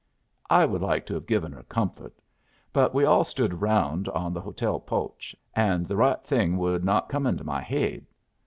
"I 0.49 0.65
would 0.65 0.81
like 0.81 1.05
to 1.05 1.13
have 1.13 1.27
given 1.27 1.51
her 1.51 1.61
comfort. 1.61 2.17
But 2.73 2.91
we 2.91 3.05
all 3.05 3.23
stood 3.23 3.53
around 3.53 4.09
on 4.09 4.33
the 4.33 4.41
hotel 4.41 4.79
poach, 4.79 5.35
and 5.55 5.85
the 5.85 5.95
right 5.95 6.23
thing 6.25 6.57
would 6.57 6.83
not 6.83 7.07
come 7.07 7.27
into 7.27 7.43
my 7.43 7.61
haid. 7.61 8.07